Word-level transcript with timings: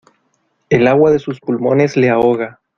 el 0.71 0.87
agua 0.87 1.11
de 1.11 1.19
sus 1.19 1.39
pulmones 1.39 1.95
le 1.95 2.09
ahoga. 2.09 2.59